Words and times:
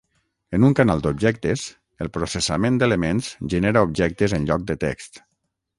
En 0.57 0.63
un 0.67 0.71
canal 0.79 1.03
d'objectes, 1.03 1.65
el 2.07 2.11
processament 2.17 2.81
d'elements 2.83 3.31
genera 3.57 3.87
objectes 3.91 4.39
en 4.41 4.51
lloc 4.51 4.71
de 4.73 4.83
text. 4.89 5.25